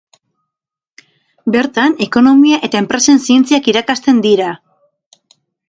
[1.57, 4.51] Bertan, Ekonomia eta enpresen zientziak irakasten dira.